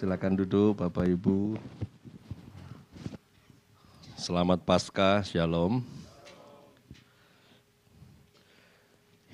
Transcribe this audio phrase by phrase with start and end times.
[0.00, 1.60] Silakan duduk Bapak Ibu.
[4.16, 5.84] Selamat Paskah, Shalom.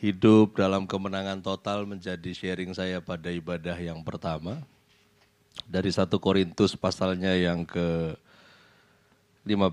[0.03, 4.59] Hidup dalam kemenangan total menjadi sharing saya pada ibadah yang pertama.
[5.71, 8.19] Dari satu Korintus pasalnya yang ke
[9.47, 9.71] 15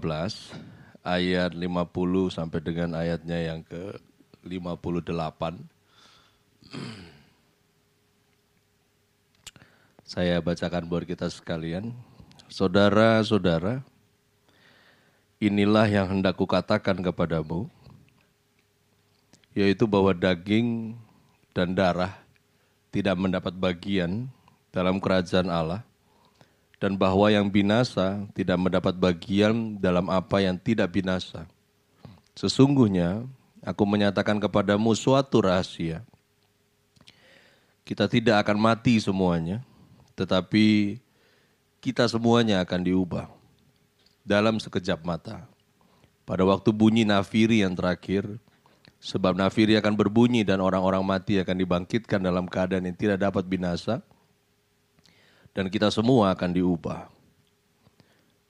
[1.02, 3.98] ayat 50 sampai dengan ayatnya yang ke
[4.46, 5.10] 58.
[10.04, 11.96] Saya bacakan buat kita sekalian.
[12.52, 13.88] Saudara-saudara,
[15.40, 17.72] inilah yang hendak kukatakan kepadamu,
[19.56, 21.00] yaitu bahwa daging
[21.56, 22.20] dan darah
[22.92, 24.28] tidak mendapat bagian
[24.76, 25.88] dalam kerajaan Allah,
[26.84, 31.48] dan bahwa yang binasa tidak mendapat bagian dalam apa yang tidak binasa.
[32.36, 33.24] Sesungguhnya,
[33.64, 36.04] aku menyatakan kepadamu suatu rahasia.
[37.88, 39.64] Kita tidak akan mati semuanya,
[40.14, 40.98] tetapi
[41.84, 43.28] kita semuanya akan diubah
[44.24, 45.44] dalam sekejap mata.
[46.24, 48.40] Pada waktu bunyi nafiri yang terakhir,
[49.04, 54.00] sebab nafiri akan berbunyi dan orang-orang mati akan dibangkitkan dalam keadaan yang tidak dapat binasa,
[55.52, 57.12] dan kita semua akan diubah.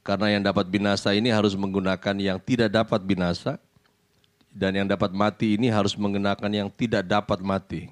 [0.06, 3.58] Karena yang dapat binasa ini harus menggunakan yang tidak dapat binasa,
[4.54, 7.90] dan yang dapat mati ini harus menggunakan yang tidak dapat mati.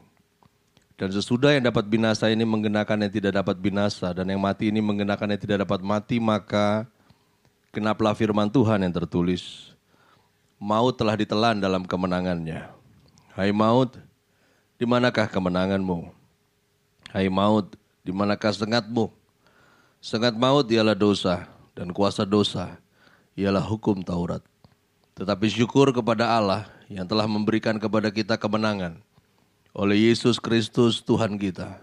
[1.02, 4.86] Dan sesudah yang dapat binasa ini menggunakan yang tidak dapat binasa dan yang mati ini
[4.86, 6.86] menggunakan yang tidak dapat mati maka
[7.74, 9.74] kenaplah firman Tuhan yang tertulis
[10.62, 12.70] maut telah ditelan dalam kemenangannya.
[13.34, 13.98] Hai maut,
[14.78, 16.14] di manakah kemenanganmu?
[17.10, 17.74] Hai maut,
[18.06, 19.10] di manakah sengatmu?
[20.06, 22.78] Sengat maut ialah dosa dan kuasa dosa
[23.34, 24.46] ialah hukum Taurat.
[25.18, 29.02] Tetapi syukur kepada Allah yang telah memberikan kepada kita kemenangan
[29.72, 31.80] oleh Yesus Kristus Tuhan kita.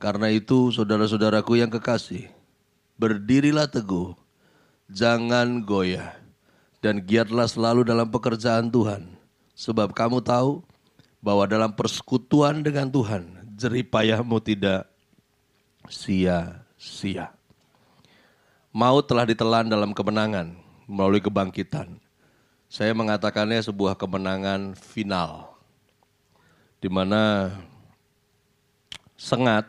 [0.00, 2.32] Karena itu saudara-saudaraku yang kekasih,
[2.96, 4.16] berdirilah teguh,
[4.88, 6.16] jangan goyah,
[6.80, 9.12] dan giatlah selalu dalam pekerjaan Tuhan.
[9.52, 10.64] Sebab kamu tahu
[11.20, 13.28] bahwa dalam persekutuan dengan Tuhan,
[13.60, 14.88] jeripayahmu tidak
[15.92, 17.36] sia-sia.
[18.72, 20.56] Maut telah ditelan dalam kemenangan
[20.88, 22.00] melalui kebangkitan.
[22.70, 25.49] Saya mengatakannya sebuah kemenangan final
[26.80, 27.52] di mana
[29.20, 29.68] sengat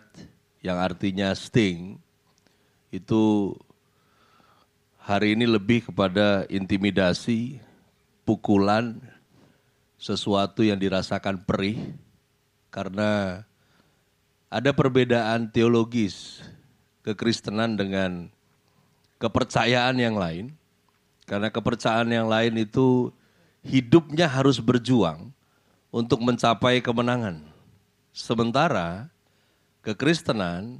[0.63, 1.99] yang artinya sting
[2.87, 3.51] itu
[4.95, 7.59] hari ini lebih kepada intimidasi,
[8.23, 8.95] pukulan,
[9.99, 11.91] sesuatu yang dirasakan perih
[12.71, 13.43] karena
[14.47, 16.39] ada perbedaan teologis
[17.03, 18.31] kekristenan dengan
[19.19, 20.55] kepercayaan yang lain.
[21.27, 23.13] Karena kepercayaan yang lain itu
[23.63, 25.31] hidupnya harus berjuang
[25.91, 27.43] untuk mencapai kemenangan.
[28.15, 29.11] Sementara
[29.83, 30.79] kekristenan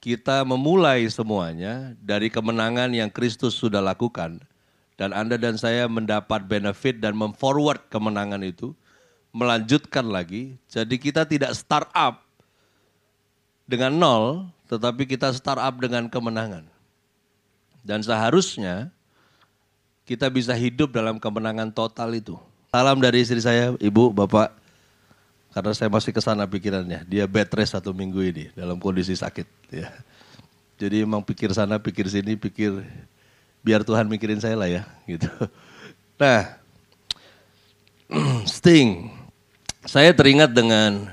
[0.00, 4.40] kita memulai semuanya dari kemenangan yang Kristus sudah lakukan
[5.00, 8.76] dan Anda dan saya mendapat benefit dan memforward kemenangan itu,
[9.32, 10.60] melanjutkan lagi.
[10.68, 12.20] Jadi kita tidak start up
[13.64, 14.24] dengan nol,
[14.68, 16.68] tetapi kita start up dengan kemenangan.
[17.80, 18.92] Dan seharusnya
[20.04, 22.36] kita bisa hidup dalam kemenangan total itu.
[22.70, 24.54] Salam dari istri saya, ibu, bapak.
[25.50, 27.02] Karena saya masih ke sana pikirannya.
[27.02, 29.46] Dia bed rest satu minggu ini dalam kondisi sakit.
[29.74, 29.90] Ya.
[30.78, 32.86] Jadi emang pikir sana, pikir sini, pikir
[33.66, 34.86] biar Tuhan mikirin saya lah ya.
[35.02, 35.26] Gitu.
[36.14, 36.62] Nah,
[38.46, 39.18] Sting.
[39.82, 41.10] Saya teringat dengan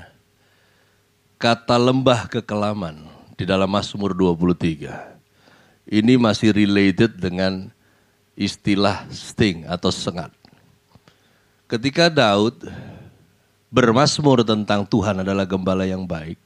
[1.42, 3.02] kata lembah kekelaman
[3.34, 5.90] di dalam Mazmur 23.
[5.90, 7.66] Ini masih related dengan
[8.38, 10.37] istilah sting atau sengat.
[11.68, 12.64] Ketika Daud
[13.68, 16.40] bermasmur tentang Tuhan adalah gembala yang baik,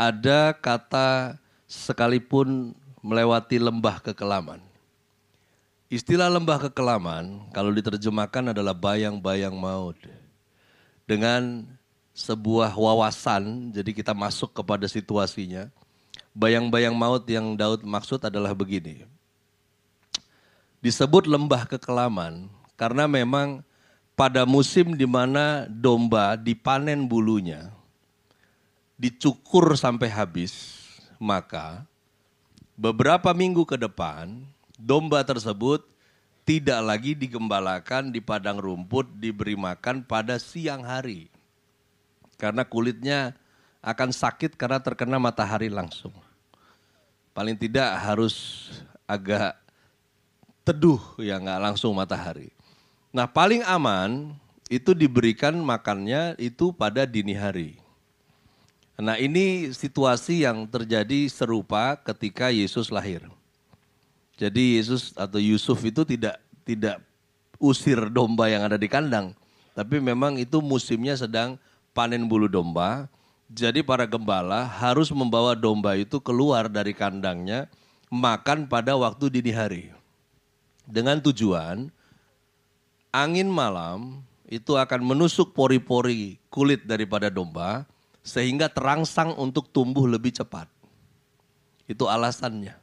[0.00, 1.36] ada kata
[1.68, 2.72] sekalipun
[3.04, 4.64] melewati lembah kekelaman.
[5.92, 10.00] Istilah lembah kekelaman kalau diterjemahkan adalah bayang-bayang maut.
[11.04, 11.68] Dengan
[12.16, 15.68] sebuah wawasan, jadi kita masuk kepada situasinya.
[16.32, 19.04] Bayang-bayang maut yang Daud maksud adalah begini.
[20.80, 22.48] Disebut lembah kekelaman
[22.80, 23.60] karena memang
[24.22, 27.74] pada musim di mana domba dipanen bulunya,
[28.94, 30.78] dicukur sampai habis,
[31.18, 31.82] maka
[32.78, 34.46] beberapa minggu ke depan
[34.78, 35.82] domba tersebut
[36.46, 41.26] tidak lagi digembalakan di padang rumput, diberi makan pada siang hari.
[42.38, 43.34] Karena kulitnya
[43.82, 46.14] akan sakit karena terkena matahari langsung.
[47.34, 48.70] Paling tidak harus
[49.02, 49.58] agak
[50.62, 52.61] teduh ya nggak langsung matahari.
[53.12, 54.32] Nah paling aman
[54.72, 57.76] itu diberikan makannya itu pada dini hari.
[58.96, 63.20] Nah ini situasi yang terjadi serupa ketika Yesus lahir.
[64.40, 67.04] Jadi Yesus atau Yusuf itu tidak tidak
[67.60, 69.36] usir domba yang ada di kandang,
[69.76, 71.60] tapi memang itu musimnya sedang
[71.92, 73.12] panen bulu domba.
[73.52, 77.68] Jadi para gembala harus membawa domba itu keluar dari kandangnya
[78.08, 79.92] makan pada waktu dini hari.
[80.88, 81.92] Dengan tujuan
[83.12, 87.84] angin malam itu akan menusuk pori-pori kulit daripada domba
[88.24, 90.66] sehingga terangsang untuk tumbuh lebih cepat.
[91.84, 92.74] Itu alasannya.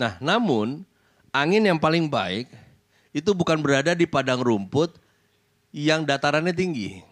[0.00, 0.82] Nah, namun
[1.30, 2.48] angin yang paling baik
[3.12, 4.96] itu bukan berada di padang rumput
[5.70, 7.04] yang datarannya tinggi.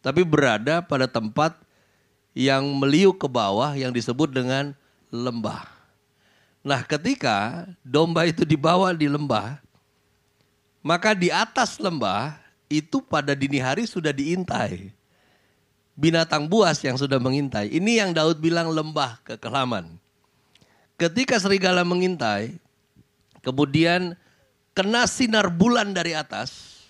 [0.00, 1.58] Tapi berada pada tempat
[2.32, 4.72] yang meliuk ke bawah yang disebut dengan
[5.12, 5.66] lembah.
[6.60, 9.60] Nah, ketika domba itu dibawa di lembah,
[10.80, 12.40] maka di atas lembah
[12.70, 14.92] itu pada dini hari sudah diintai.
[15.98, 17.68] Binatang buas yang sudah mengintai.
[17.68, 20.00] Ini yang Daud bilang lembah kekelaman.
[20.96, 22.56] Ketika serigala mengintai,
[23.44, 24.16] kemudian
[24.72, 26.80] kena sinar bulan dari atas,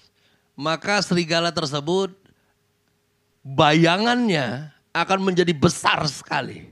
[0.54, 2.14] maka serigala tersebut
[3.42, 6.70] bayangannya akan menjadi besar sekali.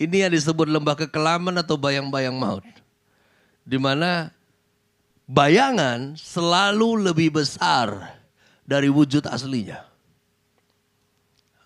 [0.00, 2.64] Ini yang disebut lembah kekelaman atau bayang-bayang maut.
[3.62, 4.32] Di mana
[5.30, 8.18] bayangan selalu lebih besar
[8.66, 9.86] dari wujud aslinya.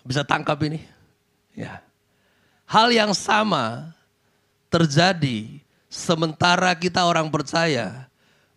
[0.05, 0.85] Bisa tangkap ini?
[1.57, 1.81] Ya.
[2.69, 3.97] Hal yang sama
[4.69, 8.05] terjadi sementara kita orang percaya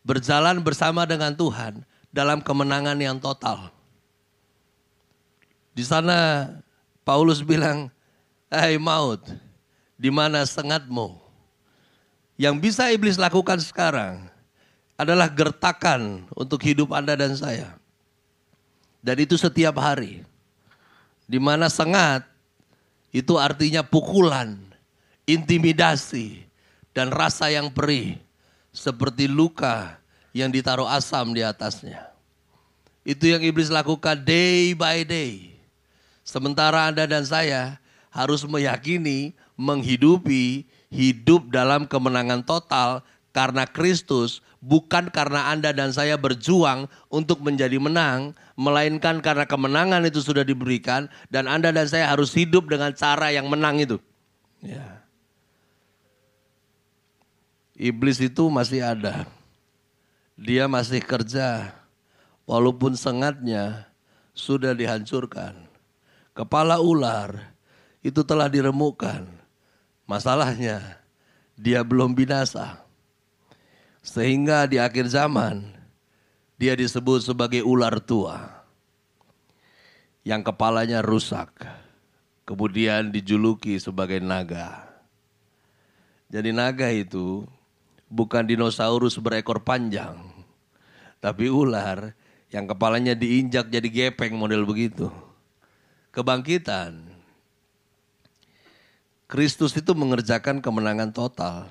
[0.03, 3.71] berjalan bersama dengan Tuhan dalam kemenangan yang total.
[5.71, 6.51] Di sana
[7.07, 7.87] Paulus bilang,
[8.51, 9.23] "Hai maut,
[9.95, 11.15] di mana sengatmu?"
[12.35, 14.36] Yang bisa iblis lakukan sekarang
[14.97, 17.77] adalah gertakan untuk hidup Anda dan saya.
[18.99, 20.25] Dan itu setiap hari.
[21.29, 22.25] Di mana sengat
[23.13, 24.57] itu artinya pukulan,
[25.29, 26.43] intimidasi,
[26.91, 28.17] dan rasa yang perih.
[28.73, 29.97] Seperti luka
[30.33, 32.09] yang ditaruh asam di atasnya.
[33.07, 35.55] Itu yang iblis lakukan day by day.
[36.21, 37.79] Sementara Anda dan saya
[38.11, 43.01] harus meyakini, menghidupi hidup dalam kemenangan total
[43.37, 50.25] karena Kristus, bukan karena Anda dan saya berjuang untuk menjadi menang, melainkan karena kemenangan itu
[50.25, 54.01] sudah diberikan dan Anda dan saya harus hidup dengan cara yang menang itu.
[54.65, 55.05] Ya.
[57.77, 59.29] Iblis itu masih ada.
[60.33, 61.77] Dia masih kerja
[62.49, 63.85] walaupun sengatnya
[64.33, 65.53] sudah dihancurkan
[66.33, 67.53] kepala ular
[68.01, 69.29] itu telah diremukkan.
[70.09, 70.97] Masalahnya
[71.53, 72.86] dia belum binasa.
[74.07, 75.67] Sehingga di akhir zaman
[76.55, 78.63] dia disebut sebagai ular tua.
[80.23, 81.51] Yang kepalanya rusak.
[82.47, 84.87] Kemudian dijuluki sebagai naga.
[86.31, 87.43] Jadi naga itu
[88.07, 90.15] bukan dinosaurus berekor panjang.
[91.19, 92.15] Tapi ular
[92.47, 95.11] yang kepalanya diinjak jadi gepeng model begitu
[96.17, 96.97] kebangkitan.
[99.29, 101.69] Kristus itu mengerjakan kemenangan total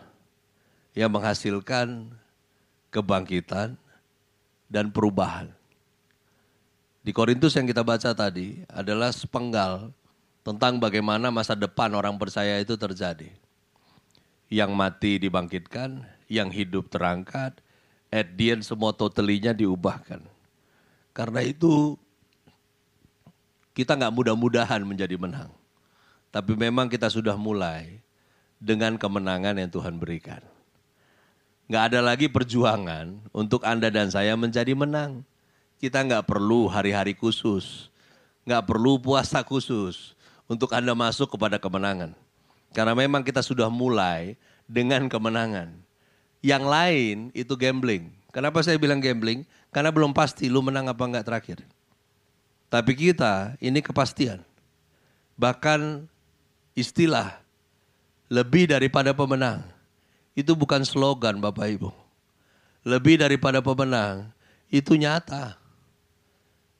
[0.95, 2.15] yang menghasilkan
[2.91, 3.79] kebangkitan
[4.67, 5.51] dan perubahan.
[7.07, 9.95] Di Korintus yang kita baca tadi adalah sepenggal
[10.43, 13.31] tentang bagaimana masa depan orang percaya itu terjadi.
[14.51, 17.59] Yang mati dibangkitkan, yang hidup terangkat,
[18.11, 20.23] at the end semua totalinya diubahkan.
[21.15, 21.95] Karena itu
[23.75, 25.51] kita nggak mudah-mudahan menjadi menang.
[26.35, 28.03] Tapi memang kita sudah mulai
[28.59, 30.43] dengan kemenangan yang Tuhan berikan.
[31.67, 35.27] Nggak ada lagi perjuangan untuk Anda dan saya menjadi menang.
[35.83, 37.91] Kita nggak perlu hari-hari khusus,
[38.47, 40.15] nggak perlu puasa khusus
[40.47, 42.15] untuk Anda masuk kepada kemenangan.
[42.71, 44.39] Karena memang kita sudah mulai
[44.71, 45.75] dengan kemenangan.
[46.39, 48.15] Yang lain itu gambling.
[48.31, 49.43] Kenapa saya bilang gambling?
[49.75, 51.59] Karena belum pasti lu menang apa enggak terakhir.
[52.71, 54.43] Tapi kita ini kepastian.
[55.35, 56.07] Bahkan
[56.79, 57.43] istilah
[58.31, 59.76] lebih daripada pemenang.
[60.37, 61.91] Itu bukan slogan Bapak Ibu.
[62.85, 64.31] Lebih daripada pemenang
[64.71, 65.57] itu nyata.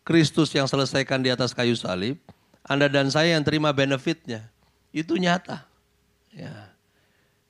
[0.07, 2.21] Kristus yang selesaikan di atas kayu salib,
[2.63, 4.47] Anda dan saya yang terima benefitnya,
[4.95, 5.67] itu nyata.
[6.31, 6.71] Ya.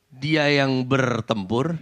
[0.08, 1.76] Dia yang bertempur,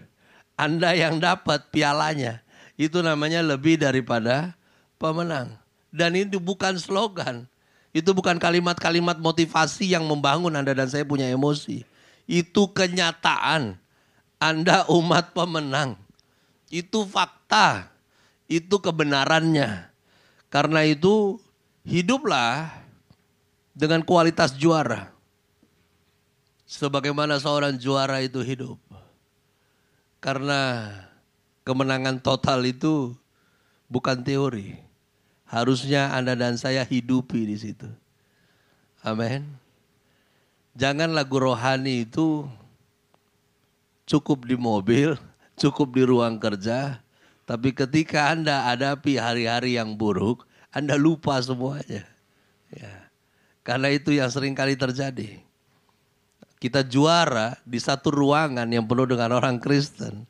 [0.59, 2.43] Anda yang dapat pialanya.
[2.75, 4.59] Itu namanya lebih daripada
[4.99, 5.55] pemenang.
[5.95, 7.47] Dan itu bukan slogan.
[7.95, 11.87] Itu bukan kalimat-kalimat motivasi yang membangun Anda dan saya punya emosi.
[12.27, 13.79] Itu kenyataan.
[14.45, 15.97] Anda umat pemenang.
[16.69, 17.89] Itu fakta.
[18.45, 19.89] Itu kebenarannya.
[20.53, 21.41] Karena itu
[21.89, 22.69] hiduplah
[23.73, 25.09] dengan kualitas juara.
[26.69, 28.77] Sebagaimana seorang juara itu hidup.
[30.21, 30.93] Karena
[31.65, 33.17] kemenangan total itu
[33.89, 34.77] bukan teori.
[35.49, 37.89] Harusnya Anda dan saya hidupi di situ.
[39.05, 39.45] Amin.
[40.75, 42.49] Jangan lagu rohani itu
[44.05, 45.17] cukup di mobil,
[45.57, 47.05] cukup di ruang kerja,
[47.45, 52.09] tapi ketika Anda hadapi hari-hari yang buruk, Anda lupa semuanya.
[52.73, 53.13] Ya.
[53.61, 55.41] Karena itu yang sering kali terjadi.
[56.57, 60.25] Kita juara di satu ruangan yang penuh dengan orang Kristen.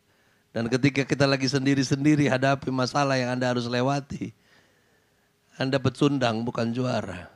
[0.54, 4.34] Dan ketika kita lagi sendiri-sendiri hadapi masalah yang Anda harus lewati.
[5.54, 7.30] Anda pecundang bukan juara.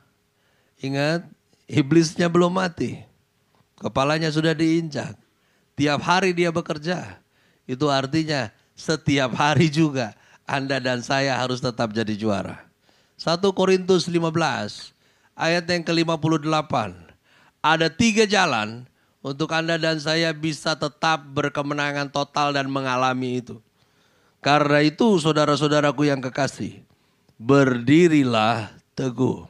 [0.83, 1.26] Ingat,
[1.71, 2.99] iblisnya belum mati.
[3.78, 5.14] Kepalanya sudah diinjak.
[5.79, 7.23] Tiap hari dia bekerja.
[7.63, 10.11] Itu artinya setiap hari juga
[10.43, 12.67] Anda dan saya harus tetap jadi juara.
[13.15, 14.27] 1 Korintus 15
[15.39, 16.75] ayat yang ke-58.
[17.63, 18.91] Ada tiga jalan
[19.23, 23.63] untuk Anda dan saya bisa tetap berkemenangan total dan mengalami itu.
[24.43, 26.83] Karena itu saudara-saudaraku yang kekasih,
[27.39, 29.47] berdirilah teguh.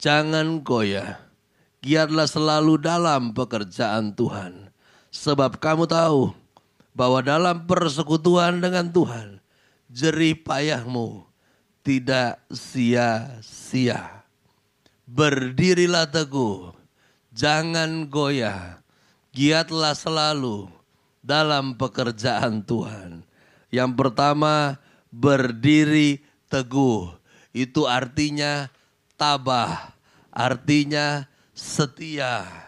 [0.00, 1.20] Jangan goyah,
[1.84, 4.67] giatlah selalu dalam pekerjaan Tuhan
[5.08, 6.36] Sebab kamu tahu
[6.92, 9.40] bahwa dalam persekutuan dengan Tuhan,
[9.88, 11.24] jerih payahmu
[11.80, 14.26] tidak sia-sia.
[15.08, 16.76] Berdirilah teguh,
[17.32, 18.84] jangan goyah,
[19.32, 20.68] giatlah selalu
[21.24, 23.24] dalam pekerjaan Tuhan.
[23.72, 24.76] Yang pertama,
[25.08, 26.20] berdiri
[26.52, 27.16] teguh.
[27.56, 28.68] Itu artinya
[29.16, 29.96] tabah,
[30.28, 31.24] artinya
[31.56, 32.67] setia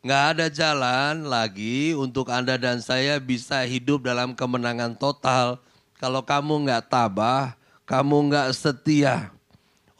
[0.00, 5.60] Nggak ada jalan lagi untuk Anda dan saya bisa hidup dalam kemenangan total.
[6.00, 7.52] Kalau kamu nggak tabah,
[7.84, 9.28] kamu nggak setia.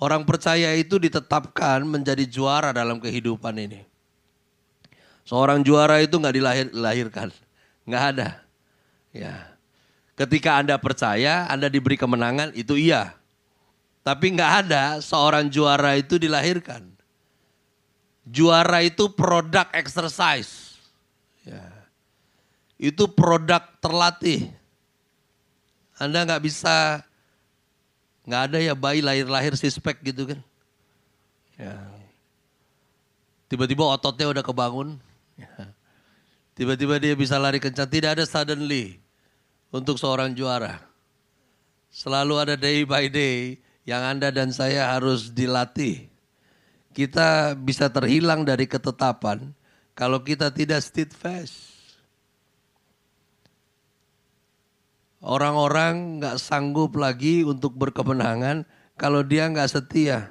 [0.01, 3.85] Orang percaya itu ditetapkan menjadi juara dalam kehidupan ini.
[5.29, 6.37] Seorang juara itu nggak
[6.73, 7.29] dilahirkan,
[7.85, 8.41] nggak ada.
[9.13, 9.53] Ya,
[10.17, 13.13] ketika Anda percaya, Anda diberi kemenangan, itu iya.
[14.01, 16.89] Tapi nggak ada seorang juara itu dilahirkan.
[18.27, 20.77] Juara itu produk exercise.
[21.45, 21.65] Ya.
[22.77, 24.53] Itu produk terlatih.
[26.01, 27.05] Anda nggak bisa,
[28.25, 30.41] nggak ada ya bayi lahir-lahir sispek gitu kan.
[31.57, 31.77] Ya.
[33.49, 34.97] Tiba-tiba ototnya udah kebangun.
[35.37, 35.73] Ya.
[36.57, 37.89] Tiba-tiba dia bisa lari kencang.
[37.89, 39.01] Tidak ada suddenly
[39.73, 40.77] untuk seorang juara.
[41.91, 43.57] Selalu ada day by day
[43.89, 46.10] yang Anda dan saya harus dilatih
[47.01, 49.57] kita bisa terhilang dari ketetapan
[49.97, 51.73] kalau kita tidak steadfast.
[55.25, 58.69] Orang-orang nggak sanggup lagi untuk berkemenangan
[59.01, 60.29] kalau dia nggak setia.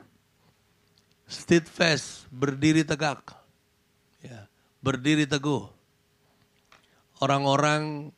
[1.29, 3.21] Steadfast, berdiri tegak.
[4.21, 4.45] Ya,
[4.81, 5.69] berdiri teguh.
[7.21, 8.13] Orang-orang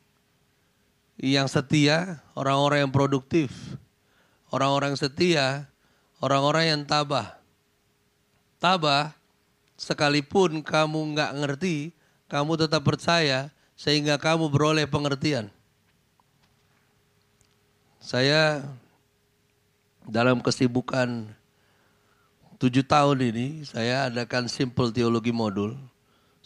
[1.20, 3.52] yang setia, orang-orang yang produktif.
[4.48, 5.68] Orang-orang setia,
[6.24, 7.41] orang-orang yang tabah
[8.62, 9.10] tabah,
[9.74, 11.90] sekalipun kamu nggak ngerti,
[12.30, 15.50] kamu tetap percaya sehingga kamu beroleh pengertian.
[17.98, 18.62] Saya
[20.06, 21.26] dalam kesibukan
[22.62, 25.74] tujuh tahun ini, saya adakan simple teologi modul,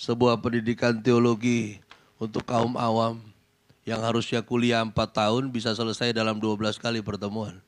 [0.00, 1.84] sebuah pendidikan teologi
[2.16, 3.20] untuk kaum awam
[3.84, 7.60] yang harusnya kuliah empat tahun bisa selesai dalam 12 kali pertemuan.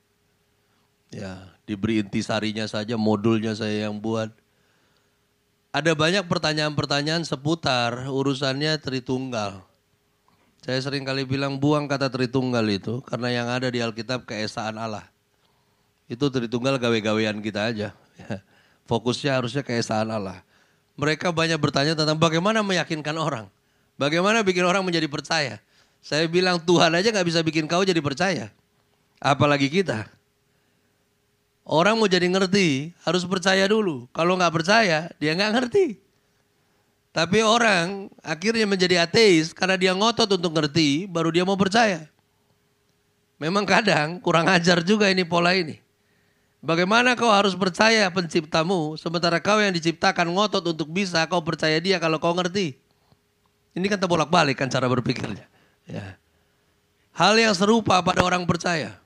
[1.08, 4.32] Ya, diberi intisarinya saja, modulnya saya yang buat.
[5.68, 9.60] Ada banyak pertanyaan-pertanyaan seputar urusannya Tritunggal.
[10.64, 15.04] Saya sering kali bilang buang kata Tritunggal itu karena yang ada di Alkitab keesaan Allah.
[16.08, 17.92] Itu Tritunggal gawe-gawean kita aja.
[18.88, 20.40] Fokusnya harusnya keesaan Allah.
[20.96, 23.46] Mereka banyak bertanya tentang bagaimana meyakinkan orang.
[24.00, 25.60] Bagaimana bikin orang menjadi percaya.
[26.00, 28.48] Saya bilang Tuhan aja gak bisa bikin kau jadi percaya.
[29.20, 30.17] Apalagi kita.
[31.68, 34.08] Orang mau jadi ngerti harus percaya dulu.
[34.16, 36.00] Kalau nggak percaya dia nggak ngerti.
[37.12, 42.08] Tapi orang akhirnya menjadi ateis karena dia ngotot untuk ngerti baru dia mau percaya.
[43.36, 45.76] Memang kadang kurang ajar juga ini pola ini.
[46.64, 52.00] Bagaimana kau harus percaya penciptamu sementara kau yang diciptakan ngotot untuk bisa kau percaya dia
[52.00, 52.80] kalau kau ngerti.
[53.76, 55.44] Ini kan terbolak balik kan cara berpikirnya.
[55.84, 56.16] Ya.
[57.12, 58.96] Hal yang serupa pada orang percaya.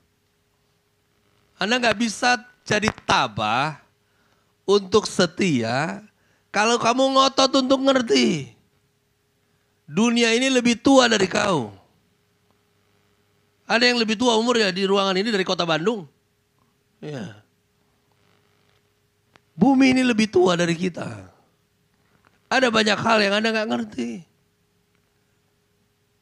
[1.59, 3.83] Anda nggak bisa jadi tabah
[4.67, 6.03] untuk setia
[6.53, 8.53] kalau kamu ngotot untuk ngerti.
[9.89, 11.75] Dunia ini lebih tua dari kau.
[13.67, 16.05] Ada yang lebih tua umur ya di ruangan ini dari kota Bandung.
[17.03, 17.41] Ya.
[19.53, 21.29] Bumi ini lebih tua dari kita.
[22.53, 24.11] Ada banyak hal yang Anda nggak ngerti.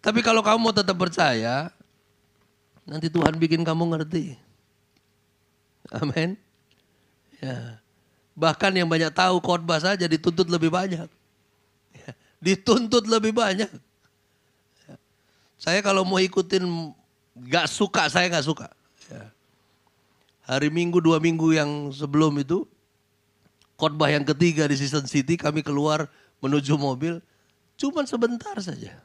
[0.00, 1.68] Tapi kalau kamu mau tetap percaya,
[2.88, 4.49] nanti Tuhan bikin kamu ngerti.
[5.90, 6.38] Amin.
[7.42, 7.82] Ya.
[8.38, 11.08] Bahkan yang banyak tahu khotbah saja dituntut lebih banyak.
[11.94, 12.10] Ya.
[12.38, 13.70] Dituntut lebih banyak.
[14.86, 14.94] Ya.
[15.58, 16.62] Saya kalau mau ikutin
[17.50, 18.70] gak suka, saya gak suka.
[19.10, 19.34] Ya.
[20.46, 22.66] Hari Minggu, dua minggu yang sebelum itu,
[23.78, 26.10] khotbah yang ketiga di Season City, kami keluar
[26.42, 27.22] menuju mobil,
[27.78, 28.98] cuman sebentar saja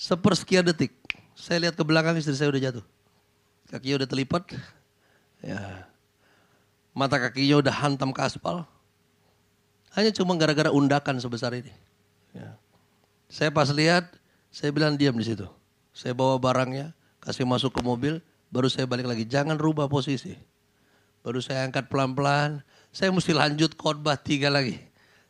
[0.00, 0.96] sepersekian detik.
[1.36, 2.84] Saya lihat ke belakang istri saya udah jatuh.
[3.68, 4.42] Kakinya udah terlipat.
[5.40, 5.88] Ya.
[6.92, 8.66] Mata kakinya udah hantam ke aspal.
[9.94, 11.72] Hanya cuma gara-gara undakan sebesar ini.
[12.34, 12.54] Ya.
[13.30, 14.06] Saya pas lihat,
[14.50, 15.46] saya bilang diam di situ.
[15.90, 19.24] Saya bawa barangnya, kasih masuk ke mobil, baru saya balik lagi.
[19.26, 20.34] Jangan rubah posisi.
[21.20, 22.62] Baru saya angkat pelan-pelan.
[22.90, 24.78] Saya mesti lanjut khotbah tiga lagi.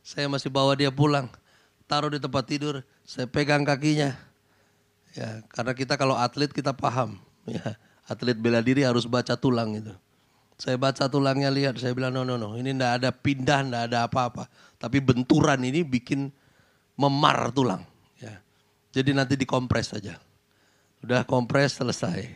[0.01, 1.29] Saya masih bawa dia pulang.
[1.85, 4.31] Taruh di tempat tidur, saya pegang kakinya
[5.15, 7.75] Ya, karena kita kalau atlet kita paham, ya.
[8.11, 9.95] Atlet bela diri harus baca tulang itu.
[10.59, 13.99] Saya baca tulangnya lihat, saya bilang no no no, ini ndak ada pindah, ndak ada
[14.11, 14.51] apa-apa.
[14.83, 16.29] Tapi benturan ini bikin
[16.99, 17.87] memar tulang.
[18.19, 18.43] Ya.
[18.91, 20.19] Jadi nanti dikompres saja.
[21.01, 22.29] Udah kompres selesai.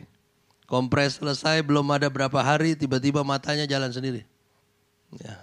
[0.65, 4.25] Kompres selesai belum ada berapa hari tiba-tiba matanya jalan sendiri.
[5.21, 5.37] Ya.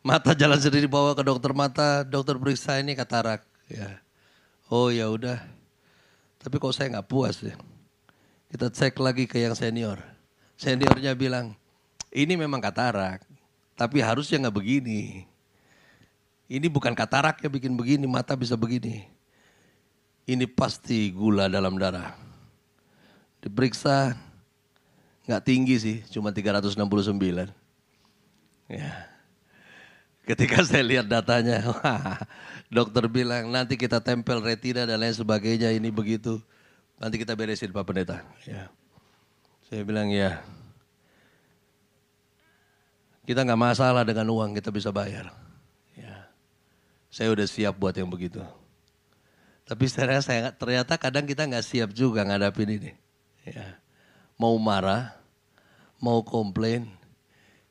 [0.00, 3.42] Mata jalan sendiri bawa ke dokter mata, dokter periksa ini katarak.
[3.66, 4.00] Ya.
[4.70, 5.42] Oh ya udah,
[6.38, 7.54] tapi kok saya nggak puas ya.
[8.56, 10.00] Kita cek lagi ke yang senior.
[10.56, 11.52] Seniornya bilang,
[12.08, 13.20] ini memang katarak,
[13.76, 15.28] tapi harusnya nggak begini.
[16.48, 19.04] Ini bukan katarak yang bikin begini, mata bisa begini.
[20.24, 22.16] Ini pasti gula dalam darah.
[23.44, 24.16] Diperiksa,
[25.28, 26.80] nggak tinggi sih, cuma 369.
[28.72, 29.04] Ya.
[30.24, 31.60] Ketika saya lihat datanya,
[32.72, 36.40] dokter bilang nanti kita tempel retina dan lain sebagainya ini begitu.
[36.96, 38.24] Nanti kita beresin Pak Pendeta.
[38.48, 38.72] Ya.
[39.68, 40.40] Saya bilang ya.
[43.26, 45.34] Kita nggak masalah dengan uang kita bisa bayar.
[45.98, 46.30] Ya.
[47.12, 48.40] Saya udah siap buat yang begitu.
[49.66, 52.92] Tapi saya, saya ternyata kadang kita nggak siap juga ngadapin ini.
[53.42, 53.82] Ya.
[54.38, 55.18] Mau marah,
[55.98, 56.86] mau komplain,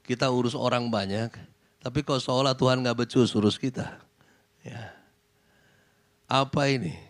[0.03, 1.31] kita urus orang banyak,
[1.79, 4.01] tapi kok seolah Tuhan nggak becus urus kita.
[4.65, 4.91] Ya.
[6.25, 7.04] Apa ini?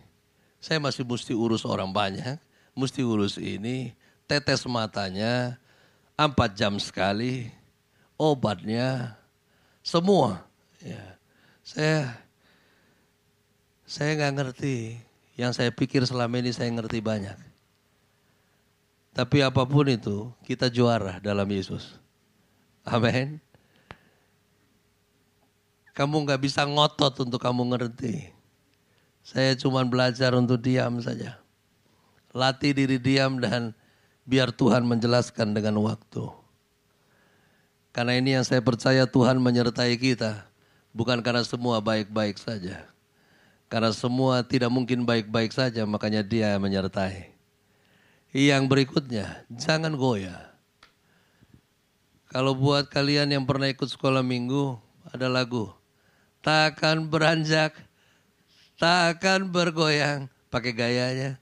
[0.66, 2.42] Saya masih mesti urus orang banyak,
[2.74, 3.94] mesti urus ini,
[4.26, 5.62] tetes matanya,
[6.18, 7.54] empat jam sekali,
[8.18, 9.14] obatnya,
[9.86, 10.42] semua.
[10.82, 11.22] Ya.
[11.62, 12.18] Saya
[13.86, 14.98] saya nggak ngerti.
[15.38, 17.38] Yang saya pikir selama ini saya ngerti banyak.
[19.14, 21.94] Tapi apa pun itu, kita juara dalam Yesus.
[22.82, 23.38] Amin.
[25.94, 28.35] Kamu nggak bisa ngotot untuk kamu ngerti.
[29.26, 31.42] Saya cuma belajar untuk diam saja.
[32.30, 33.74] Latih diri diam dan
[34.22, 36.30] biar Tuhan menjelaskan dengan waktu.
[37.90, 40.46] Karena ini yang saya percaya Tuhan menyertai kita.
[40.94, 42.86] Bukan karena semua baik-baik saja.
[43.66, 47.34] Karena semua tidak mungkin baik-baik saja makanya dia menyertai.
[48.30, 50.54] Yang berikutnya, jangan goyah.
[52.30, 54.78] Kalau buat kalian yang pernah ikut sekolah minggu,
[55.10, 55.72] ada lagu
[56.46, 57.74] tak akan beranjak,
[58.80, 60.28] tak akan bergoyang.
[60.52, 61.36] Pakai gayanya,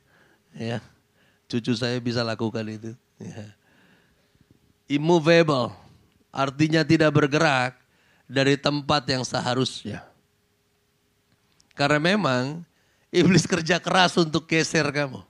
[0.58, 0.82] ya.
[1.46, 2.98] Cucu saya bisa lakukan itu.
[3.22, 3.54] Ya.
[4.90, 5.70] Immovable,
[6.34, 7.78] artinya tidak bergerak
[8.26, 10.02] dari tempat yang seharusnya.
[11.78, 12.66] Karena memang
[13.14, 15.22] iblis kerja keras untuk geser kamu.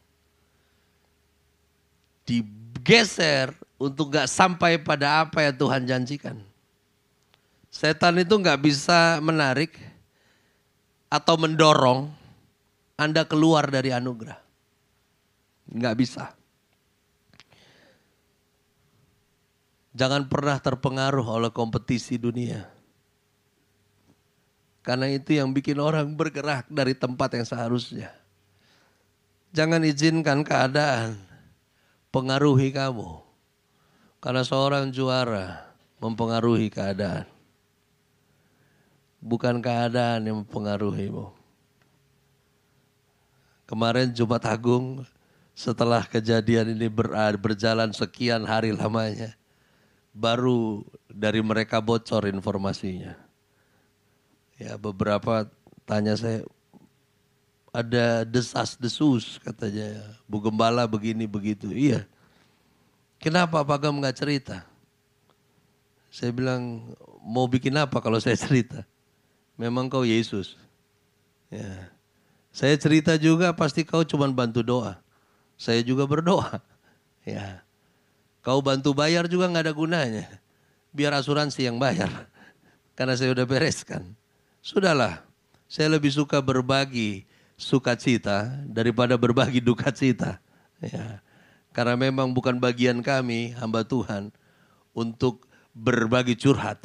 [2.24, 6.40] Digeser untuk gak sampai pada apa yang Tuhan janjikan.
[7.74, 9.76] Setan itu nggak bisa menarik
[11.14, 12.10] atau mendorong
[12.98, 14.42] Anda keluar dari anugerah.
[15.70, 16.34] Nggak bisa.
[19.94, 22.66] Jangan pernah terpengaruh oleh kompetisi dunia.
[24.82, 28.10] Karena itu yang bikin orang bergerak dari tempat yang seharusnya.
[29.54, 31.22] Jangan izinkan keadaan
[32.10, 33.22] pengaruhi kamu.
[34.18, 35.62] Karena seorang juara
[36.02, 37.33] mempengaruhi keadaan
[39.24, 41.32] bukan keadaan yang mempengaruhimu.
[43.64, 45.08] Kemarin Jumat Agung
[45.56, 46.92] setelah kejadian ini
[47.40, 49.32] berjalan sekian hari lamanya,
[50.12, 53.16] baru dari mereka bocor informasinya.
[54.60, 55.48] Ya beberapa
[55.88, 56.44] tanya saya,
[57.72, 61.72] ada desas-desus katanya, Bu Gembala begini begitu.
[61.72, 62.04] Iya.
[63.24, 64.68] Kenapa Pak Gem nggak cerita?
[66.12, 68.84] Saya bilang, mau bikin apa kalau saya cerita?
[69.64, 70.60] Memang kau Yesus.
[71.48, 71.88] Ya.
[72.52, 75.00] Saya cerita juga pasti kau cuma bantu doa.
[75.56, 76.60] Saya juga berdoa.
[77.24, 77.64] Ya.
[78.44, 80.28] Kau bantu bayar juga nggak ada gunanya.
[80.92, 82.12] Biar asuransi yang bayar.
[83.00, 84.12] Karena saya udah bereskan.
[84.60, 85.24] Sudahlah,
[85.72, 87.24] saya lebih suka berbagi
[87.56, 90.44] sukacita daripada berbagi duka cita.
[90.84, 91.24] Ya.
[91.72, 94.30] Karena memang bukan bagian kami, hamba Tuhan,
[94.92, 96.84] untuk berbagi curhat.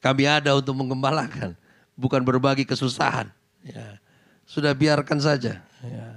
[0.00, 1.56] Kami ada untuk mengembalakan,
[1.94, 3.30] bukan berbagi kesusahan.
[3.64, 3.98] Ya.
[4.44, 5.64] Sudah biarkan saja.
[5.80, 6.08] Ya.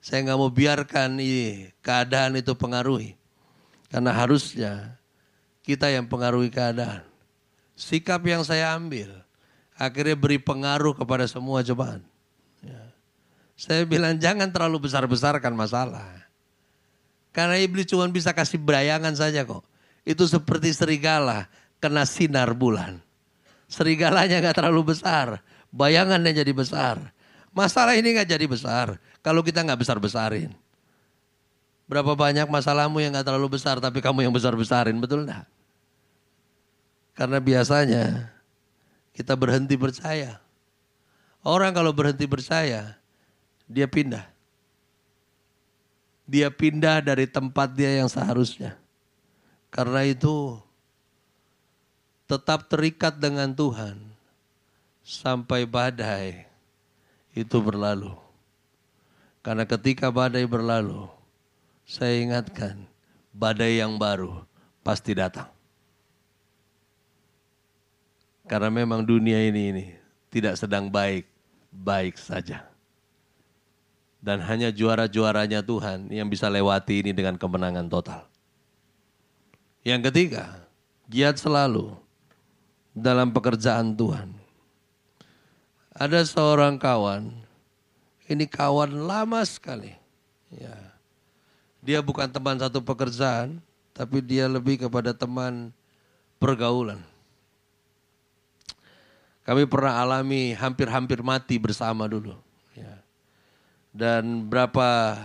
[0.00, 3.16] Saya nggak mau biarkan ini, keadaan itu pengaruhi.
[3.92, 4.96] Karena harusnya
[5.64, 7.04] kita yang pengaruhi keadaan.
[7.76, 9.08] Sikap yang saya ambil
[9.80, 12.04] akhirnya beri pengaruh kepada semua jemaat.
[12.60, 12.92] Ya.
[13.56, 16.28] Saya bilang jangan terlalu besar-besarkan masalah.
[17.32, 19.64] Karena iblis cuma bisa kasih bayangan saja kok.
[20.04, 21.48] Itu seperti serigala
[21.80, 23.00] kena sinar bulan.
[23.70, 25.38] Serigalanya gak terlalu besar.
[25.70, 26.98] Bayangannya jadi besar.
[27.54, 28.98] Masalah ini gak jadi besar.
[29.22, 30.50] Kalau kita gak besar-besarin.
[31.86, 34.98] Berapa banyak masalahmu yang gak terlalu besar tapi kamu yang besar-besarin.
[34.98, 35.46] Betul gak?
[37.14, 38.34] Karena biasanya
[39.14, 40.42] kita berhenti percaya.
[41.46, 42.98] Orang kalau berhenti percaya,
[43.70, 44.26] dia pindah
[46.30, 48.78] dia pindah dari tempat dia yang seharusnya.
[49.66, 50.62] Karena itu
[52.30, 53.98] tetap terikat dengan Tuhan
[55.02, 56.46] sampai badai
[57.34, 58.14] itu berlalu.
[59.42, 61.10] Karena ketika badai berlalu,
[61.82, 62.86] saya ingatkan
[63.34, 64.46] badai yang baru
[64.86, 65.50] pasti datang.
[68.46, 69.86] Karena memang dunia ini ini
[70.30, 71.26] tidak sedang baik,
[71.74, 72.62] baik saja.
[74.22, 78.22] Dan hanya juara-juaranya Tuhan yang bisa lewati ini dengan kemenangan total.
[79.82, 80.62] Yang ketiga,
[81.08, 81.96] giat selalu
[82.96, 84.34] dalam pekerjaan Tuhan.
[85.94, 87.30] Ada seorang kawan,
[88.30, 89.92] ini kawan lama sekali.
[90.54, 90.76] Ya.
[91.80, 93.60] Dia bukan teman satu pekerjaan,
[93.92, 95.72] tapi dia lebih kepada teman
[96.40, 97.02] pergaulan.
[99.44, 102.36] Kami pernah alami hampir-hampir mati bersama dulu.
[103.90, 105.18] Dan berapa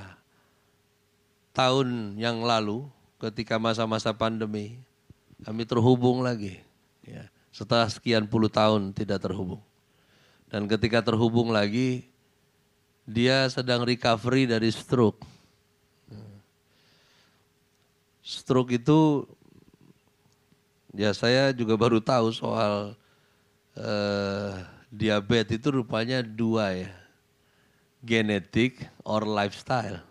[1.53, 2.89] tahun yang lalu
[3.21, 4.81] ketika masa-masa pandemi
[5.45, 6.65] kami terhubung lagi.
[7.05, 9.63] Ya, setelah sekian puluh tahun tidak terhubung.
[10.51, 12.03] Dan ketika terhubung lagi
[13.07, 15.23] dia sedang recovery dari stroke.
[18.19, 19.23] Stroke itu
[20.91, 22.97] ya saya juga baru tahu soal
[23.79, 24.51] uh,
[24.91, 26.91] diabetes itu rupanya dua ya
[28.05, 30.03] genetik or lifestyle.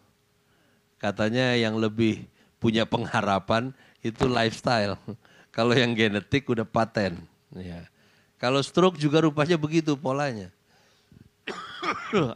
[0.97, 2.27] Katanya yang lebih
[2.57, 3.71] punya pengharapan
[4.03, 4.97] itu lifestyle.
[5.55, 7.34] Kalau yang genetik udah paten.
[7.55, 7.87] Ya.
[8.39, 10.51] Kalau stroke juga rupanya begitu polanya.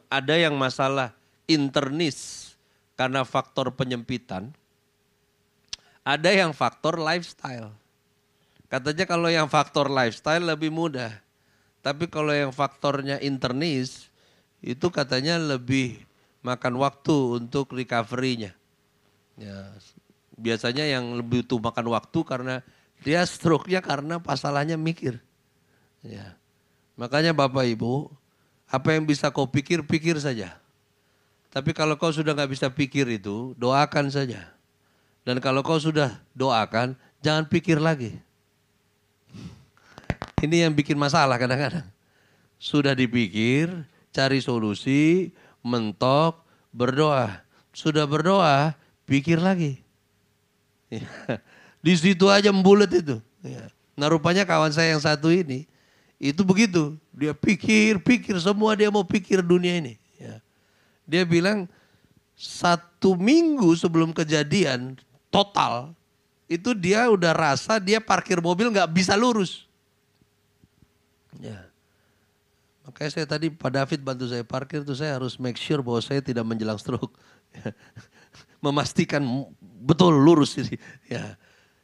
[0.08, 1.12] Ada yang masalah
[1.48, 2.50] internis
[2.94, 4.52] karena faktor penyempitan.
[6.06, 7.74] Ada yang faktor lifestyle.
[8.68, 11.12] Katanya kalau yang faktor lifestyle lebih mudah.
[11.80, 14.08] Tapi kalau yang faktornya internis
[14.60, 16.04] itu katanya lebih
[16.42, 18.52] makan waktu untuk recovery-nya.
[19.38, 19.70] Ya,
[20.34, 22.56] biasanya yang lebih butuh makan waktu karena
[23.02, 25.18] dia stroke-nya karena pasalahnya mikir.
[26.02, 26.34] Ya.
[26.98, 28.10] Makanya Bapak Ibu,
[28.66, 30.58] apa yang bisa kau pikir, pikir saja.
[31.48, 34.52] Tapi kalau kau sudah nggak bisa pikir itu, doakan saja.
[35.22, 38.18] Dan kalau kau sudah doakan, jangan pikir lagi.
[40.44, 41.86] Ini yang bikin masalah kadang-kadang.
[42.58, 43.70] Sudah dipikir,
[44.10, 45.30] cari solusi,
[45.62, 46.42] mentok,
[46.74, 47.46] berdoa.
[47.70, 48.74] Sudah berdoa,
[49.06, 49.78] pikir lagi.
[50.88, 51.04] Ya.
[51.78, 53.22] Di situ aja membulet itu.
[53.42, 53.70] Ya.
[53.98, 55.66] Nah rupanya kawan saya yang satu ini,
[56.18, 56.98] itu begitu.
[57.14, 59.94] Dia pikir, pikir, semua dia mau pikir dunia ini.
[60.18, 60.42] Ya.
[61.06, 61.70] Dia bilang,
[62.38, 64.98] satu minggu sebelum kejadian
[65.30, 65.94] total,
[66.46, 69.66] itu dia udah rasa dia parkir mobil nggak bisa lurus.
[71.38, 71.66] Ya.
[72.88, 76.24] Makanya saya tadi Pak David bantu saya parkir itu saya harus make sure bahwa saya
[76.24, 77.12] tidak menjelang stroke.
[78.64, 79.22] Memastikan
[79.60, 80.80] betul lurus ini.
[81.06, 81.36] Ya.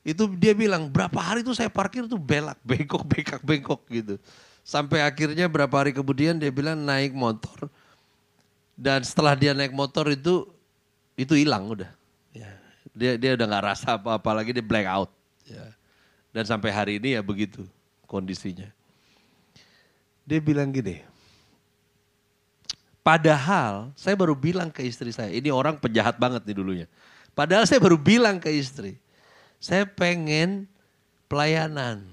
[0.05, 4.21] Itu dia bilang berapa hari itu saya parkir tuh belak, bengkok, bengkak, bengkok gitu.
[4.61, 7.73] Sampai akhirnya berapa hari kemudian dia bilang naik motor.
[8.77, 10.45] Dan setelah dia naik motor itu
[11.17, 11.89] itu hilang udah.
[12.37, 12.53] Ya.
[12.93, 15.09] Dia dia udah nggak rasa apa-apa lagi dia black out.
[15.49, 15.73] Ya.
[16.37, 17.65] Dan sampai hari ini ya begitu
[18.05, 18.69] kondisinya.
[20.25, 21.05] Dia bilang gini,
[23.05, 26.87] padahal saya baru bilang ke istri saya, ini orang penjahat banget nih dulunya.
[27.37, 28.97] Padahal saya baru bilang ke istri,
[29.65, 30.69] saya pengen
[31.25, 32.05] pelayanan.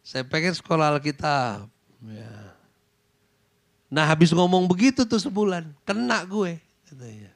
[0.00, 1.68] Saya pengen sekolah Alkitab.
[2.00, 2.32] Ya.
[3.92, 6.56] Nah habis ngomong begitu tuh sebulan, kena gue.
[6.88, 7.28] Katanya.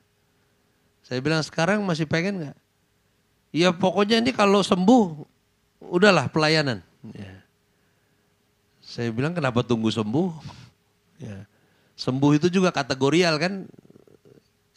[1.04, 2.56] Saya bilang sekarang masih pengen nggak?
[3.52, 5.20] Ya pokoknya ini kalau sembuh,
[5.92, 6.80] udahlah pelayanan.
[7.12, 7.44] Ya.
[8.80, 10.32] Saya bilang kenapa tunggu sembuh?
[11.20, 11.44] Ya.
[11.92, 13.68] Sembuh itu juga kategorial kan.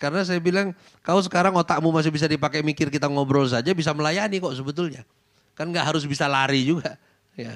[0.04, 4.44] Karena saya bilang kau sekarang otakmu masih bisa dipakai mikir kita ngobrol saja bisa melayani
[4.44, 5.08] kok sebetulnya.
[5.56, 7.00] Kan nggak harus bisa lari juga.
[7.40, 7.56] Ya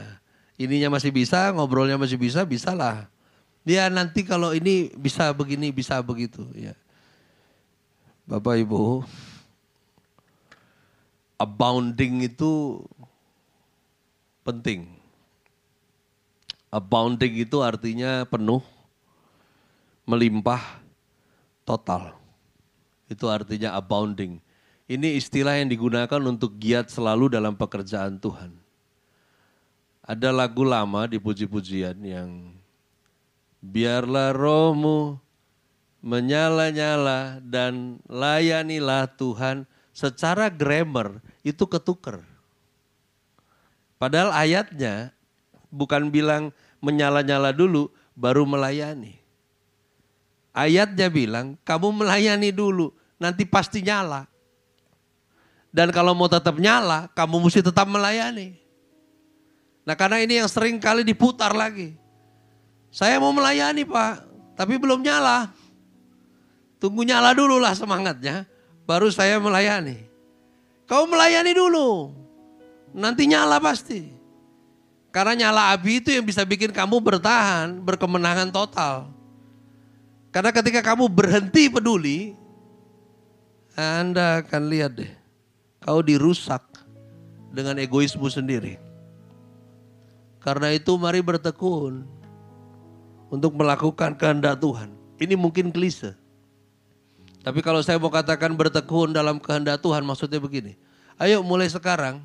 [0.57, 3.05] ininya masih bisa, ngobrolnya masih bisa, bisalah.
[3.61, 6.41] Dia nanti kalau ini bisa begini, bisa begitu.
[6.57, 6.73] Ya.
[8.25, 9.05] Bapak Ibu,
[11.37, 12.81] abounding itu
[14.41, 14.89] penting.
[16.67, 18.59] Abounding itu artinya penuh,
[20.03, 20.59] melimpah,
[21.63, 22.11] total.
[23.07, 24.43] Itu artinya abounding.
[24.87, 28.55] Ini istilah yang digunakan untuk giat selalu dalam pekerjaan Tuhan.
[30.07, 32.55] Ada lagu lama di puji-pujian yang
[33.59, 35.19] biarlah rohmu
[35.99, 42.23] menyala-nyala dan layanilah Tuhan secara grammar itu ketuker.
[43.99, 45.11] Padahal ayatnya
[45.73, 49.19] bukan bilang menyala-nyala dulu baru melayani.
[50.57, 52.89] Ayatnya bilang kamu melayani dulu
[53.21, 54.25] nanti pasti nyala.
[55.69, 58.57] Dan kalau mau tetap nyala kamu mesti tetap melayani.
[59.85, 61.93] Nah karena ini yang sering kali diputar lagi.
[62.89, 64.25] Saya mau melayani pak,
[64.57, 65.53] tapi belum nyala.
[66.81, 68.49] Tunggu nyala dulu lah semangatnya,
[68.89, 70.09] baru saya melayani.
[70.89, 72.17] Kau melayani dulu,
[72.97, 74.09] nanti nyala pasti.
[75.13, 79.16] Karena nyala api itu yang bisa bikin kamu bertahan, berkemenangan total.
[80.37, 82.37] Karena ketika kamu berhenti peduli,
[83.73, 85.09] Anda akan lihat deh,
[85.81, 86.61] kau dirusak
[87.49, 88.77] dengan egoismu sendiri.
[90.37, 92.05] Karena itu mari bertekun
[93.33, 94.93] untuk melakukan kehendak Tuhan.
[95.17, 96.13] Ini mungkin klise.
[97.41, 100.77] Tapi kalau saya mau katakan bertekun dalam kehendak Tuhan maksudnya begini.
[101.17, 102.21] Ayo mulai sekarang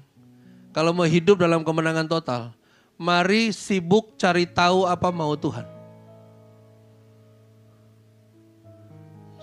[0.77, 2.53] kalau mau hidup dalam kemenangan total,
[3.01, 5.72] mari sibuk cari tahu apa mau Tuhan.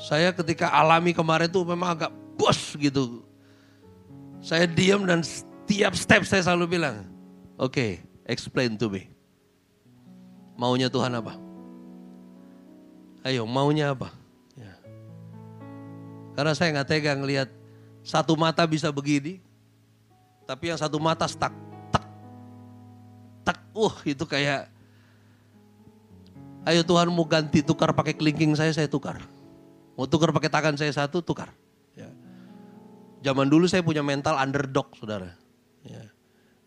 [0.09, 3.21] Saya ketika alami kemarin tuh memang agak bos gitu.
[4.41, 7.05] Saya diam dan setiap step saya selalu bilang,
[7.61, 7.91] oke, okay,
[8.29, 9.09] Explain to me.
[10.53, 11.33] Maunya Tuhan apa?
[13.25, 14.13] Ayo, maunya apa?
[14.53, 14.77] Ya.
[16.37, 17.49] Karena saya nggak tega ngelihat
[18.05, 19.41] satu mata bisa begini,
[20.45, 21.51] tapi yang satu mata stuck,
[21.89, 22.05] tak,
[23.41, 24.69] tak, uh itu kayak,
[26.69, 29.17] ayo Tuhan mau ganti tukar pakai kelingking saya, saya tukar.
[29.99, 31.51] Mau tukar pakai tangan saya satu, tukar.
[31.91, 32.07] Ya.
[33.19, 35.35] Zaman dulu saya punya mental underdog, saudara.
[35.83, 36.07] Ya.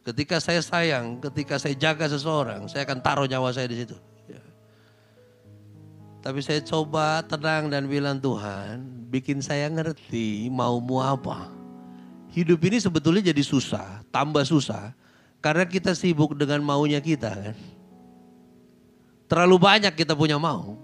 [0.04, 3.96] Ketika saya sayang, ketika saya jaga seseorang, saya akan taruh nyawa saya di situ.
[4.28, 4.44] Ya.
[6.20, 11.48] Tapi saya coba tenang dan bilang Tuhan, bikin saya ngerti maumu apa.
[12.36, 14.92] Hidup ini sebetulnya jadi susah, tambah susah.
[15.40, 17.56] Karena kita sibuk dengan maunya kita kan.
[19.24, 20.76] Terlalu banyak kita punya mau.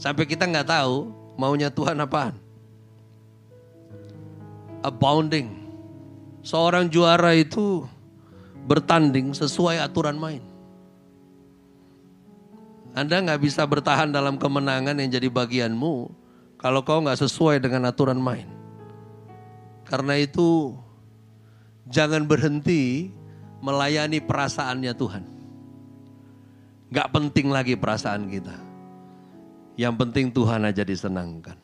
[0.00, 2.36] Sampai kita nggak tahu maunya Tuhan apaan.
[4.82, 5.62] Abounding.
[6.42, 7.86] Seorang juara itu
[8.66, 10.42] bertanding sesuai aturan main.
[12.92, 16.12] Anda nggak bisa bertahan dalam kemenangan yang jadi bagianmu
[16.58, 18.50] kalau kau nggak sesuai dengan aturan main.
[19.86, 20.76] Karena itu
[21.86, 23.10] jangan berhenti
[23.62, 25.24] melayani perasaannya Tuhan.
[26.92, 28.71] Gak penting lagi perasaan kita.
[29.72, 31.56] Yang penting Tuhan aja disenangkan.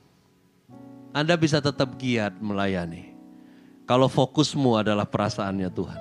[1.12, 3.12] Anda bisa tetap giat melayani.
[3.84, 6.00] Kalau fokusmu adalah perasaannya Tuhan.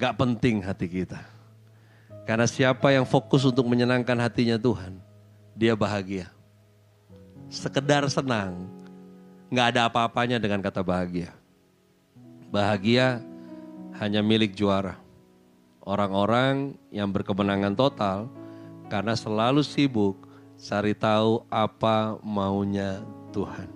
[0.00, 1.20] Gak penting hati kita.
[2.24, 4.96] Karena siapa yang fokus untuk menyenangkan hatinya Tuhan,
[5.52, 6.32] dia bahagia.
[7.52, 8.64] Sekedar senang,
[9.52, 11.32] gak ada apa-apanya dengan kata bahagia.
[12.48, 13.20] Bahagia
[14.00, 14.96] hanya milik juara.
[15.84, 18.28] Orang-orang yang berkemenangan total
[18.88, 20.29] karena selalu sibuk
[20.60, 23.00] cari tahu apa maunya
[23.32, 23.68] Tuhan.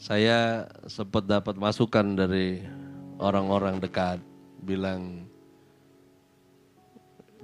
[0.00, 2.64] Saya sempat dapat masukan dari
[3.20, 4.16] orang-orang dekat
[4.64, 5.28] bilang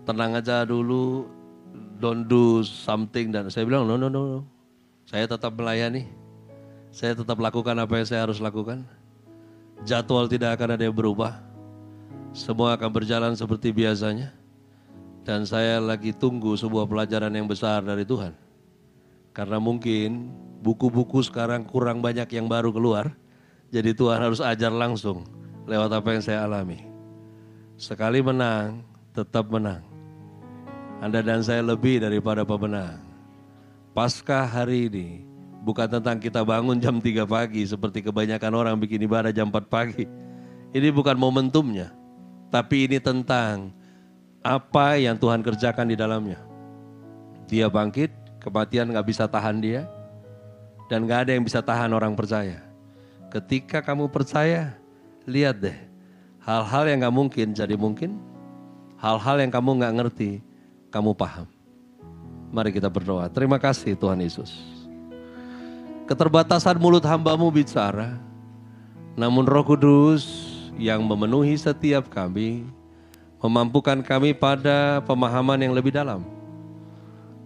[0.08, 1.28] tenang aja dulu,
[2.00, 4.40] don't do something dan saya bilang no no no, no.
[5.04, 6.08] saya tetap melayani,
[6.88, 8.88] saya tetap lakukan apa yang saya harus lakukan.
[9.84, 11.36] Jadwal tidak akan ada yang berubah,
[12.32, 14.32] semua akan berjalan seperti biasanya.
[15.26, 18.30] Dan saya lagi tunggu sebuah pelajaran yang besar dari Tuhan.
[19.34, 20.30] Karena mungkin
[20.62, 23.10] buku-buku sekarang kurang banyak yang baru keluar.
[23.74, 25.26] Jadi Tuhan harus ajar langsung
[25.66, 26.86] lewat apa yang saya alami.
[27.74, 29.82] Sekali menang, tetap menang.
[31.02, 33.02] Anda dan saya lebih daripada pemenang.
[33.92, 35.26] Pasca hari ini
[35.66, 40.06] bukan tentang kita bangun jam 3 pagi seperti kebanyakan orang bikin ibadah jam 4 pagi.
[40.70, 41.90] Ini bukan momentumnya.
[42.48, 43.75] Tapi ini tentang
[44.46, 46.38] apa yang Tuhan kerjakan di dalamnya.
[47.50, 49.90] Dia bangkit, kematian gak bisa tahan dia.
[50.86, 52.62] Dan gak ada yang bisa tahan orang percaya.
[53.26, 54.78] Ketika kamu percaya,
[55.26, 55.74] lihat deh.
[56.46, 58.22] Hal-hal yang gak mungkin jadi mungkin.
[59.02, 60.30] Hal-hal yang kamu gak ngerti,
[60.94, 61.50] kamu paham.
[62.54, 63.26] Mari kita berdoa.
[63.26, 64.54] Terima kasih Tuhan Yesus.
[66.06, 68.14] Keterbatasan mulut hambamu bicara.
[69.18, 70.46] Namun roh kudus
[70.78, 72.62] yang memenuhi setiap kami,
[73.40, 76.24] memampukan kami pada pemahaman yang lebih dalam.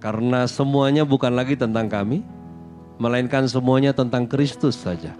[0.00, 2.24] Karena semuanya bukan lagi tentang kami,
[2.96, 5.12] melainkan semuanya tentang Kristus saja.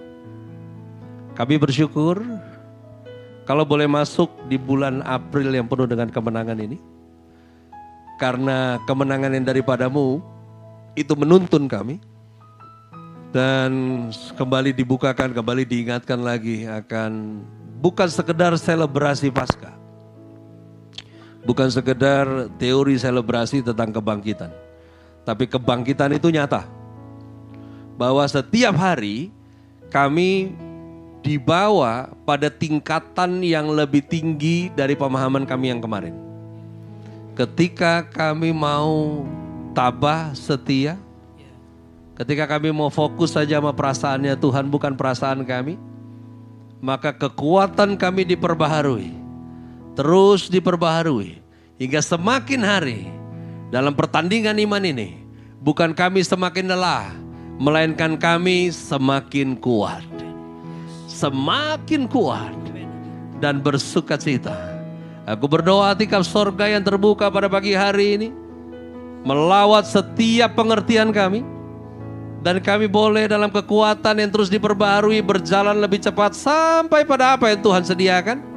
[1.36, 2.20] Kami bersyukur
[3.44, 6.78] kalau boleh masuk di bulan April yang penuh dengan kemenangan ini.
[8.20, 10.20] Karena kemenangan yang daripadamu
[10.92, 11.98] itu menuntun kami.
[13.30, 17.42] Dan kembali dibukakan, kembali diingatkan lagi akan
[17.78, 19.72] bukan sekedar selebrasi Paskah.
[21.40, 24.52] Bukan sekedar teori selebrasi tentang kebangkitan.
[25.24, 26.68] Tapi kebangkitan itu nyata.
[27.96, 29.32] Bahwa setiap hari
[29.88, 30.52] kami
[31.20, 36.16] dibawa pada tingkatan yang lebih tinggi dari pemahaman kami yang kemarin.
[37.36, 39.24] Ketika kami mau
[39.72, 40.96] tabah setia,
[42.16, 45.76] ketika kami mau fokus saja sama perasaannya Tuhan bukan perasaan kami,
[46.80, 49.12] maka kekuatan kami diperbaharui,
[49.98, 51.40] terus diperbaharui,
[51.80, 53.08] hingga semakin hari
[53.70, 55.22] dalam pertandingan iman ini,
[55.62, 57.10] bukan kami semakin lelah,
[57.60, 60.04] melainkan kami semakin kuat,
[61.06, 62.56] semakin kuat
[63.40, 64.56] dan bersuka cita.
[65.28, 68.28] Aku berdoa tikap sorga yang terbuka pada pagi hari ini,
[69.22, 71.46] melawat setiap pengertian kami,
[72.40, 77.60] dan kami boleh dalam kekuatan yang terus diperbarui berjalan lebih cepat sampai pada apa yang
[77.60, 78.49] Tuhan sediakan.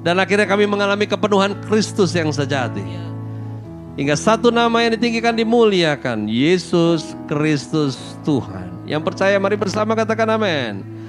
[0.00, 2.82] Dan akhirnya kami mengalami kepenuhan Kristus yang sejati.
[4.00, 6.24] Hingga satu nama yang ditinggikan dimuliakan.
[6.24, 8.88] Yesus Kristus Tuhan.
[8.88, 10.99] Yang percaya mari bersama katakan amin.